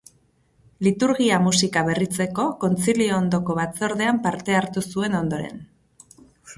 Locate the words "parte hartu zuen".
4.27-5.23